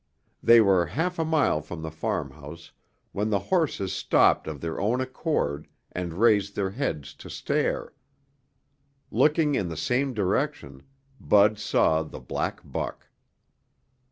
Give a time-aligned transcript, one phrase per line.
[0.41, 2.71] They were half a mile from the farmhouse
[3.11, 7.93] when the horses stopped of their own accord and raised their heads to stare.
[9.11, 10.81] Looking in the same direction,
[11.19, 13.09] Bud saw the black buck.